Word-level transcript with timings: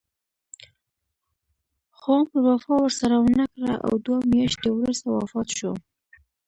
خو 1.97 2.09
عمر 2.17 2.35
وفا 2.47 2.73
ورسره 2.81 3.15
ونه 3.23 3.45
کړه 3.53 3.73
او 3.85 3.93
دوه 4.05 4.19
میاشتې 4.31 4.67
وروسته 4.71 5.07
وفات 5.09 5.47
شو. 5.57 5.71